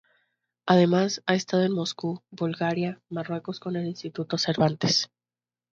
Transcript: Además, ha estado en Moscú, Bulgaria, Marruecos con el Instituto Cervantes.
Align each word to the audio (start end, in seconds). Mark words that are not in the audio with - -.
Además, 0.65 1.21
ha 1.27 1.35
estado 1.35 1.61
en 1.63 1.73
Moscú, 1.75 2.23
Bulgaria, 2.31 2.99
Marruecos 3.09 3.59
con 3.59 3.75
el 3.75 3.85
Instituto 3.85 4.39
Cervantes. 4.39 5.11